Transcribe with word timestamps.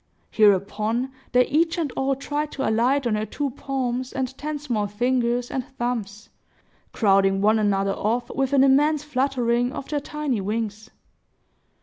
Hereupon, 0.31 1.11
they 1.31 1.45
each 1.45 1.77
and 1.77 1.91
all 1.91 2.15
tried 2.15 2.51
to 2.53 2.67
alight 2.67 3.05
on 3.05 3.13
her 3.13 3.27
two 3.27 3.51
palms 3.51 4.11
and 4.11 4.35
ten 4.35 4.57
small 4.57 4.87
fingers 4.87 5.51
and 5.51 5.63
thumbs, 5.77 6.29
crowding 6.91 7.39
one 7.39 7.59
another 7.59 7.93
off, 7.93 8.31
with 8.31 8.51
an 8.53 8.63
immense 8.63 9.03
fluttering 9.03 9.71
of 9.71 9.89
their 9.89 9.99
tiny 9.99 10.41
wings. 10.41 10.89